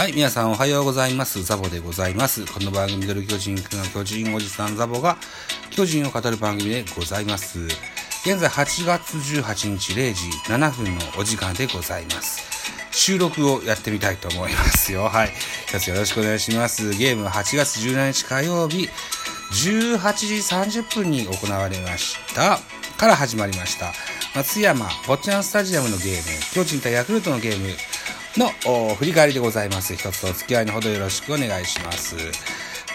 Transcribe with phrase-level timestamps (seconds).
[0.00, 1.42] はい、皆さんおはようございます。
[1.42, 2.50] ザボでございます。
[2.50, 5.18] この番組、ミドル巨人くんの巨人おじさんザボが
[5.68, 7.58] 巨人を語る番組でございます。
[8.24, 12.72] 現在8月18日0時7分のお時間でございます。
[12.92, 15.02] 収録をやってみたいと思いますよ。
[15.02, 15.26] はい。
[15.26, 16.94] よろしくお願いします。
[16.94, 18.88] ゲームは8月17日火曜日
[19.52, 22.58] 18時30分に行われました。
[22.96, 23.92] から始まりました。
[24.34, 26.22] 松山坊ちゃんスタジアムのゲーム、
[26.54, 27.68] 巨人対ヤクルトのゲーム
[28.36, 29.94] の振り返りでございます。
[29.94, 32.16] 一つお付き合いのほどよろしくお願いします。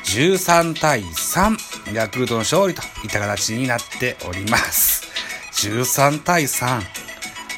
[0.05, 5.03] 13対3、ヤクルトの勝利といった形になっております。
[5.53, 6.81] 13対3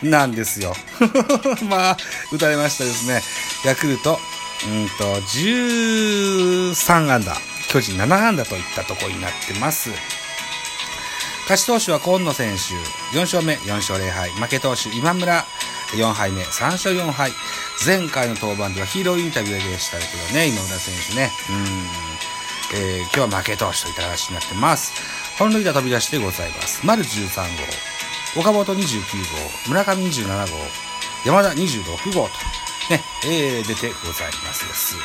[0.04, 0.74] なんですよ。
[1.70, 1.98] まあ、
[2.32, 3.22] 打たれましたですね。
[3.66, 4.20] ヤクルト、
[4.66, 7.38] うんと、13安打、
[7.70, 9.90] 巨人7安打といったところになってます。
[11.50, 14.32] 勝ち投手は今野選手、4勝目、4勝0敗。
[14.32, 15.46] 負け投手、今村、
[15.96, 17.32] 4敗目、3勝4敗。
[17.86, 21.32] 前回の登板ではヒーローインタビューでしたけどね、今村選手ね。
[21.50, 22.18] うん。
[22.74, 24.94] えー、今日は負け投手といった形になってます。
[25.38, 26.86] 本塁打飛び出しでございます。
[26.86, 27.44] 丸13
[28.36, 29.00] 号、岡本29
[29.66, 30.58] 号、村上27号、
[31.26, 32.30] 山田26号と、
[32.90, 34.96] ね、えー、出てございますです。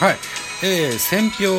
[0.00, 0.16] はい。
[0.62, 1.58] えー、選票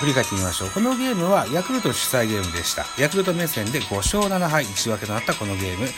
[0.00, 0.70] 振り返ってみましょう。
[0.70, 2.86] このゲームはヤクルト主催ゲームでした。
[2.98, 5.88] ヤクルト目線で5勝7敗1分けとなったこのゲーム。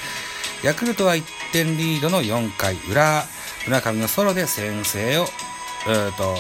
[0.64, 3.24] ヤクルトは1点リードの4回裏、
[3.66, 5.26] 村上のソロで先制を、
[5.86, 6.36] えー、と、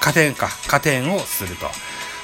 [0.00, 1.66] 加点か、加点をすると。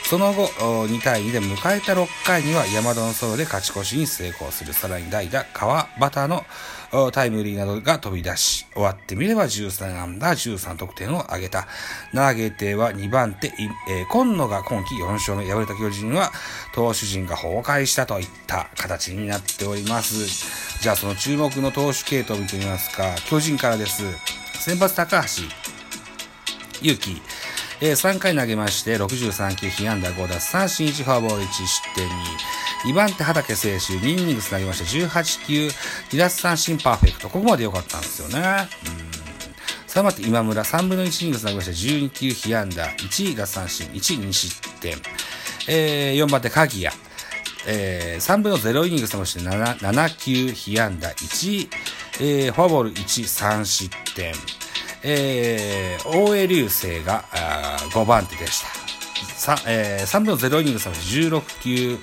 [0.09, 0.47] その後、
[0.87, 4.73] 2対2で迎えた6回には山田のソロで勝ち越しに成功する。
[4.73, 6.47] さらに代打、川端の
[7.13, 11.69] タイムリーなどが飛び出し、終わってみれば13安打、13得点を挙げた。
[12.15, 13.53] 投げては2番手、
[14.11, 16.33] 今野が今季4勝の敗れた巨人は、
[16.75, 20.81] 投手陣が崩壊したといった形になっております。
[20.81, 23.15] じゃあその注目の投手系統を見てみますか。
[23.27, 24.05] 巨人からです。
[24.55, 25.43] 先発高橋、
[26.81, 27.21] 勇気、
[27.81, 32.13] えー、3回投げまして、63球、被安打5奪三振1、フォアボール1、失点2。
[32.91, 35.69] 2番手、畠選手、2イニングス投げまして、18球、
[36.11, 37.29] 2奪三振パーフェクト。
[37.29, 38.69] ここまで良かったんですよね。
[38.87, 39.29] うん。
[39.87, 44.97] 3番手、今村、3分の1イニングス投げまして、12球、被安打1、奪三振1、2失点。
[45.69, 46.97] えー、4番手、鍵谷。
[47.67, 51.69] えー、3分の0イニングス投げまして、7, 7球、被安打1、
[52.21, 54.35] えー、フォアボール1、3失点。
[55.03, 57.25] えー、大江流星が
[57.93, 58.69] 5番手でした。
[59.55, 61.99] 3, えー、3分の0イニング差16球、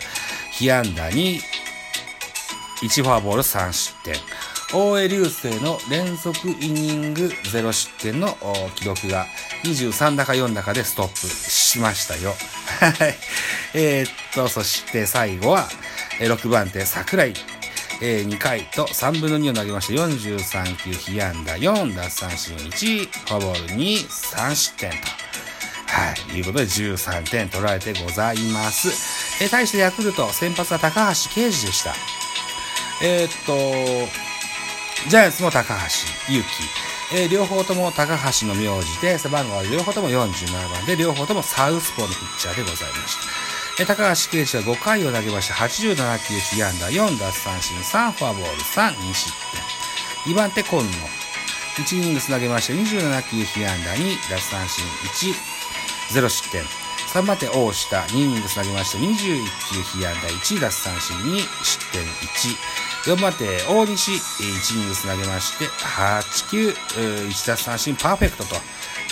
[0.53, 1.39] 被安打に
[2.81, 4.16] 1フォアボール3失点。
[4.73, 8.35] 大江流星の連続イニング0失点の
[8.75, 9.25] 記録が
[9.63, 12.33] 23打か4打かでストップしましたよ。
[12.79, 13.16] はい。
[13.73, 15.69] えー、っと、そして最後は
[16.19, 17.33] 6番手桜井
[18.01, 24.97] えー、2回と3分の2を投げまして43球被安打4奪三振1フォアボール2 3失点と。
[25.88, 26.38] はい。
[26.38, 29.44] いうことで13点取られてございます。
[29.44, 31.94] え、対してヤクルト先発は高橋奎二でした。
[33.01, 34.09] えー、っと、
[35.09, 35.73] ジャイアンツも高
[36.27, 36.47] 橋祐希。
[37.13, 43.44] えー、両方とも高橋の名字で背番号は両方とも47番で両方ともサウスポーのピッチャーでございました。
[43.84, 49.34] 高橋奎二は5回を投げまして87球被安打4奪三振3フォアボール32失
[50.25, 50.34] 点。
[50.34, 50.90] 2番手今野
[51.75, 55.34] 1イニングス投げまして27球被安打2奪三振1
[56.22, 56.63] 0失点。
[56.63, 68.56] 3番手大下2イニングス投げまして21球被安打1奪三振2失点1 4番手大西1イニングス投げまして8球1奪三振パーフェクトと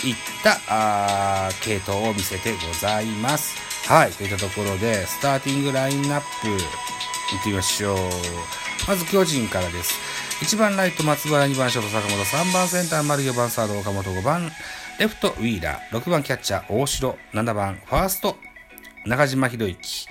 [0.06, 3.73] いった系統を見せてございます。
[3.88, 4.12] はい。
[4.12, 7.98] といったところで、スターティングラインナップ、行ってみましょう。
[8.88, 9.94] まず、巨人からです。
[10.42, 14.50] 1番ライト、松原、2番ショート、坂本、3番センター、丸、4番サード、岡本、5番
[14.98, 18.36] レフト、ウィーラー、6番キャッチャー、大城、7番ファースト、
[19.04, 20.08] 中島博之、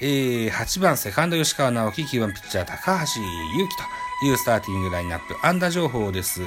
[0.00, 3.20] えー、8番セカンド、吉川直樹、9番ピッチャー、高橋
[3.58, 3.82] 祐希と、
[4.22, 5.36] いうスターティングラインナップ。
[5.46, 6.40] 安打情報です。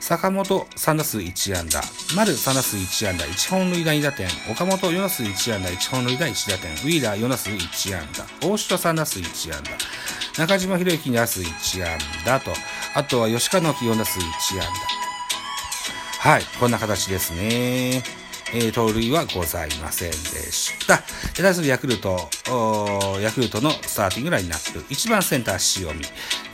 [0.00, 1.80] 坂本3打数1安打。
[2.16, 3.24] 丸3打数1安打。
[3.24, 4.28] 1本塁打2打点。
[4.50, 5.70] 岡本4打数1安打。
[5.70, 6.72] 1本塁打1打点。
[6.72, 8.48] ウィーラー4打数1安打。
[8.48, 10.46] 大城3打数1安打。
[10.46, 12.50] 中島博之2打数1安打と。
[12.94, 14.22] あとは吉川直樹4打数1
[14.58, 14.66] 安
[16.22, 16.28] 打。
[16.28, 16.42] はい。
[16.58, 18.02] こんな形ですね。
[18.54, 21.02] えー、盗塁はございませんでした。
[21.36, 22.28] 対するヤクルト、
[23.20, 24.80] ヤクルトのスターティングラインナップ。
[24.92, 26.04] 1番センター塩見。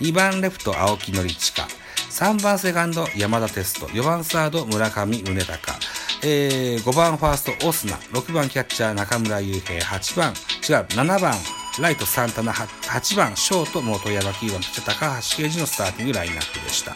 [0.00, 1.66] 2番レフト青木則親。
[2.10, 3.86] 3番セカンド山田哲人。
[3.88, 5.78] 4番サード村上宗隆。
[6.22, 7.96] えー、5番ファーストオスナ。
[7.96, 9.84] 6番キャッチャー中村悠平。
[9.84, 11.34] 8番、違う、7番
[11.80, 12.52] ライトサンタナ。
[12.52, 16.94] 8番ショート元山9番ピッチャー高橋奎二のスターティングラインナップでした。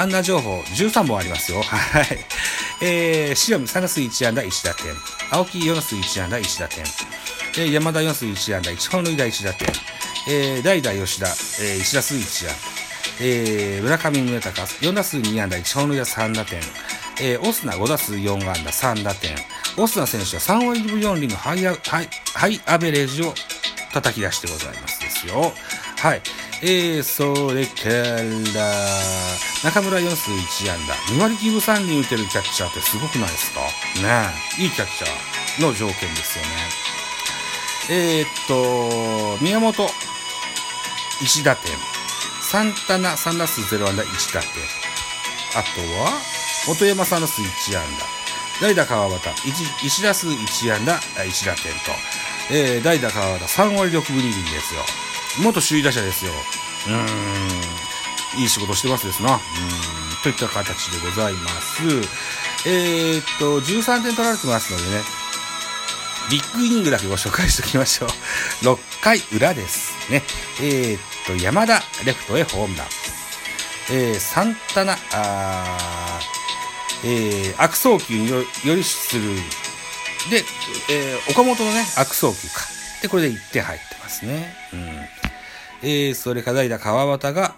[0.00, 1.62] 安打情報13本ありますよ。
[1.62, 2.06] はい。
[2.82, 4.94] えー、塩見3打数1安打1打点。
[5.30, 6.84] 青木4打数1安打1打点。
[7.58, 9.68] えー、山田4打数1安打1本塁打1打点。
[10.28, 12.80] えー、代打吉田、えー、1打数1安打。
[13.22, 16.60] えー、村上宗隆4打数2安打1本塁打3打点。
[17.22, 19.36] えー、オスナ5打数4安打3打点。
[19.76, 23.34] オスナ選手は3割分4厘のハイアハイハイアベレージを
[23.92, 25.52] 叩き出してございますですよ。
[25.98, 26.22] はい。
[26.62, 27.88] えー、それか
[28.54, 28.70] ら、
[29.64, 30.94] 中村4数1安打。
[31.14, 33.60] 2割9分3厘打てるキャッチャーってすごくないですか？
[34.02, 34.28] ね
[34.58, 34.62] え。
[34.64, 36.50] いいキャッチャーの条件ですよね。
[37.88, 39.90] えー、っと、宮本、
[41.22, 41.72] 1打点。
[42.42, 44.50] サンタナ3打数0安打1打点。
[45.54, 46.12] あとは、
[46.66, 48.06] 元山3打数1安打。
[48.60, 51.92] 代打川端、1, 1打数1安打1打点と。
[52.50, 54.84] えー、代打川端3割6分2厘ですよ。
[55.38, 56.32] 元首位打者ですよ。
[56.88, 58.40] うん。
[58.42, 59.34] いい仕事してますですな。
[59.34, 59.38] うん。
[60.22, 61.82] といった形でございます。
[62.66, 65.02] えー、っと、13点取られてますのでね。
[66.30, 68.08] ビッグイニングだけご紹介しておきましょう。
[68.62, 70.22] 6回裏ですね。
[70.60, 72.86] えー、っと、山田、レフトへホームラン。
[73.90, 76.20] えー、サンタナ、あ
[77.02, 79.34] えー、悪送球によりする。
[80.30, 80.44] で、
[80.90, 82.68] えー、岡本のね、悪送球か。
[83.02, 84.54] で、これで1点入ってますね。
[84.72, 85.19] うん。
[85.82, 87.54] えー、それから代打川端が、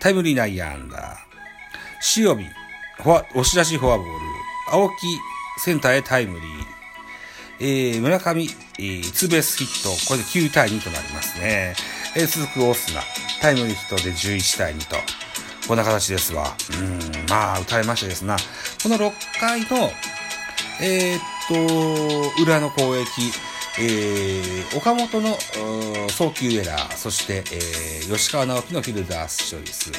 [0.00, 1.18] タイムリー内野安打。
[2.16, 2.44] 塩見、
[3.02, 4.12] フォ押し出しフォアボール。
[4.72, 4.94] 青木、
[5.58, 6.76] センターへタイムリー。
[7.58, 8.44] えー、村上、
[8.78, 9.90] えー、ツーベースヒット。
[10.06, 11.74] これで9対2となりますね。
[12.14, 13.00] えー、続くオスナ、
[13.40, 14.96] タイムリーヒットで11対2と。
[15.66, 16.54] こんな形ですわ。
[16.78, 18.36] うん、まあ、打たれましたですな。
[18.82, 19.90] この6回の、
[20.80, 23.32] えー、っと、裏の攻撃、
[23.78, 25.36] えー、岡本の
[26.08, 29.92] 送球エラー、そして、えー、吉川直樹のフィルダース処理数、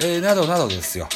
[0.00, 1.08] えー、などなどですよ。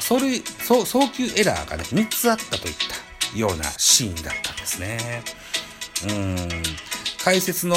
[0.00, 5.22] 走塁送送球エラーがね、3つあったといったようなシーンだったんですね。
[6.08, 6.36] うん。
[7.24, 7.76] 解説の、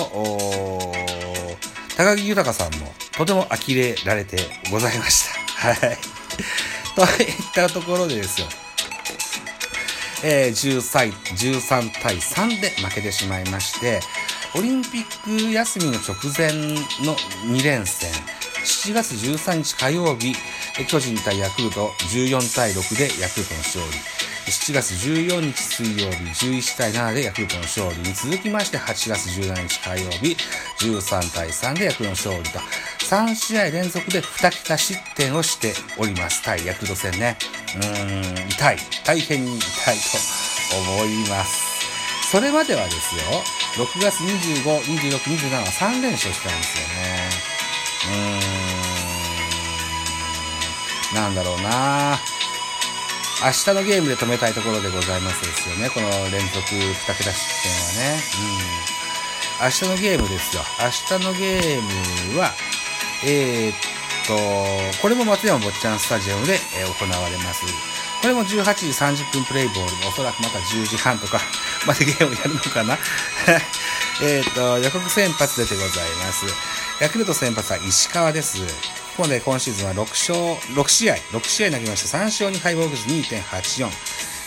[1.97, 4.38] 高木豊さんもとても呆れられて
[4.71, 5.25] ございまし
[5.57, 5.67] た。
[5.69, 5.97] はい。
[6.95, 8.47] といったところでですよ。
[10.23, 14.00] えー、13, 13対3で負けてしまいまして、
[14.56, 16.51] オリンピック休みの直前
[17.06, 17.15] の
[17.45, 18.12] 2連戦、
[18.63, 20.35] 7月13日火曜日、
[20.88, 24.21] 巨人対ヤクルト14対6でヤクルトの勝利。
[24.45, 30.35] 7月14日水曜日11対7でヤクルトの勝利に続きまして8月17日火曜日
[30.79, 32.59] 13対3でヤクルトの勝利と
[33.11, 37.37] 3試合連続で2桁失点をしております対ヤクルト戦ね
[37.75, 40.17] うーん痛い大変に痛いと
[40.77, 43.23] 思いますそれまではですよ
[43.85, 47.29] 6月25、26、27は3連勝したんですよね
[51.11, 52.17] うーんなんだろうな
[53.43, 55.89] 明日のゲームで止めたいところでございますですよね。
[55.89, 58.21] この連続2桁失点はね。
[59.57, 59.65] うん。
[59.65, 60.61] 明日のゲームですよ。
[60.79, 61.81] 明日のゲー
[62.33, 62.53] ムは、
[63.25, 63.75] えー、っ
[64.27, 67.65] と、これも松山坊ちゃんスタジアムで、え、行われます。
[68.21, 71.41] これも18時30分プレイボールでおそらくまた10時半とか
[71.88, 72.97] までゲームやるのかな
[74.22, 76.45] えっと、予告先発出てございます。
[77.00, 78.60] ヤクルト先発は石川です。
[79.17, 80.36] ここで今シーズンは6勝、
[80.75, 82.19] 6試合、6試合投げました。
[82.19, 83.89] 3勝2敗ボークス2.84。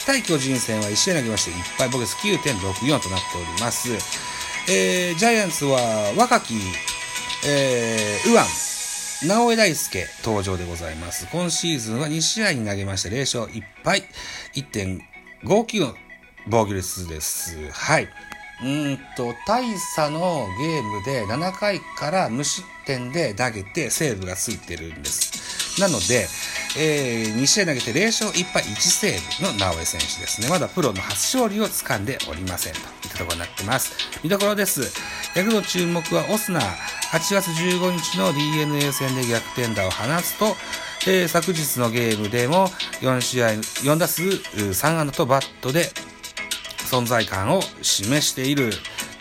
[0.06, 3.90] 対巨人戦は1試合投げまして1敗ボークス9.64となっております。
[4.68, 6.54] えー、ジャイアンツは若き、
[7.44, 8.44] えー、右腕、
[9.22, 11.28] 直江大輔登場でございます。
[11.30, 14.02] 今シーズンは2試合に投げまして0勝1敗、
[14.54, 15.94] 1.59の
[16.48, 17.70] 防御率です。
[17.70, 18.08] はい。
[18.64, 25.80] うんと、大差のゲームで7回から無失点で投げてセーブがついてるんです。
[25.80, 26.26] なので、
[26.78, 30.48] えー、2試合投げて0勝1敗1セーブの直江選手ですね。
[30.48, 33.92] まだプロの初勝利を掴んでおりませんといったところになってます。
[34.22, 34.80] 見どころです。
[35.36, 40.56] ヤクルト注目はオスナ8月15日の DNA 戦で逆転打を放つと、
[41.06, 42.68] えー、昨日のゲームでも
[43.02, 45.90] 4試合、4打数3安打とバットで
[46.84, 48.70] 存在感を示している。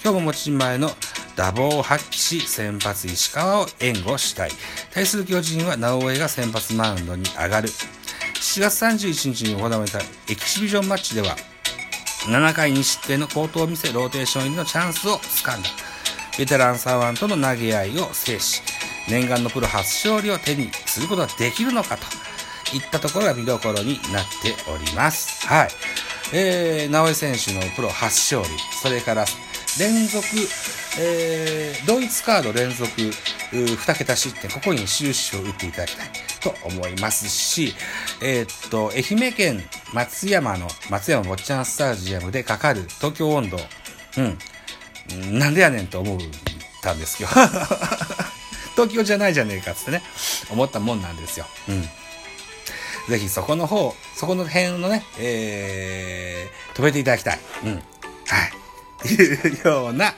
[0.03, 0.91] 今日も持ち前の
[1.35, 4.51] 打棒を発揮し、先発石川を援護したい。
[4.93, 7.69] 対する巨人は直江が先発マウンドに上がる。
[7.69, 11.35] 7月31日に行われたエキシビジョンマッチでは、
[12.27, 15.69] 7回2失点の好投を見せ、ローテーション入りのチャンスを掴んだ。
[16.37, 18.61] ベテラン左腕との投げ合いを制し、
[19.09, 22.03] 念願のプロ初勝利を手にすることができるのかと
[22.75, 25.47] いったところが見どころになっております。
[25.47, 25.69] はい。
[26.31, 29.25] えー、直江選手のプロ初勝利、それから
[29.79, 30.25] 連続、
[30.99, 32.85] えー、同一カード連続
[33.51, 36.33] 2桁失点、ここに終止を打っていただきたい。
[36.43, 37.73] と思いますし、
[38.21, 39.63] えー、っと、愛媛県
[39.93, 43.57] 松山の松山坊ちゃんスタジアムでかかる東京温度、
[44.17, 46.19] うん、なんでやねんと思っ
[46.81, 47.29] たんですよ。
[48.75, 50.03] 東京じゃないじゃねえかってね、
[50.49, 51.45] 思ったもんなんですよ。
[51.69, 51.89] うん。
[53.09, 57.39] ぜひそこの方、そこの辺のね、えー、止めていただきたい。
[57.65, 57.75] うん。
[57.75, 57.83] はい。
[59.07, 60.13] いうような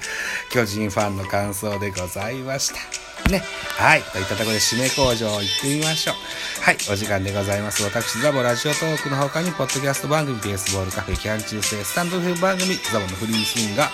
[0.51, 3.05] 巨人ファンの感想でございました。
[3.29, 3.41] ね。
[3.77, 4.03] はい。
[4.03, 6.15] といったところで締め工場行ってみましょう。
[6.61, 6.77] はい。
[6.91, 7.83] お時間でございます。
[7.83, 13.89] 私、ザボラジオトークの他に、ポッドキャスト番組、ベースボールカフェ、キャン中世、スタンドフ番組、ザボのフリースインが、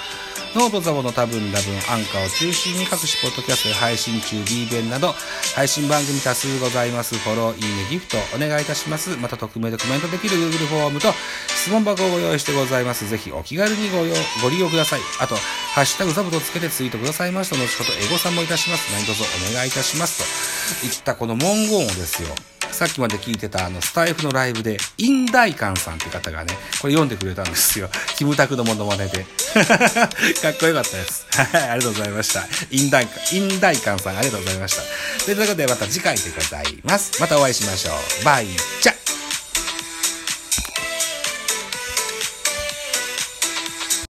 [0.53, 5.13] ノートザボの多分多分アンカーを中心に各種ポッドキャストで配信中 B 弁など
[5.55, 7.15] 配信番組多数ございます。
[7.15, 9.15] フォロー、いいね、ギフトお願いいたします。
[9.15, 11.07] また匿名でコメントできる Google フォームと
[11.47, 13.07] 質問箱をご用意してございます。
[13.07, 14.99] ぜひお気軽にご用ご利用ください。
[15.21, 15.35] あと、
[15.73, 18.91] ハッシュタグザボとつけてツイートくださいました後ほどエゴさんもいたします。
[18.91, 22.29] 何卒お願いいたしますといったこの文言をですよ。
[22.71, 27.89] さっきまで聞いてたあのスタイフのライブで、インダイカンさんって方がね、これ読んでくれたんですよ。
[28.17, 29.25] キムタクのモノマネで。
[30.41, 31.25] かっこよかったです。
[31.31, 32.47] はい、ありがとうございました。
[32.71, 35.25] インダイカン、インダイカンさんありがとうございました。
[35.25, 37.19] ということでまた次回でございます。
[37.19, 38.23] またお会いしましょう。
[38.23, 38.47] バイ
[38.81, 39.00] チャ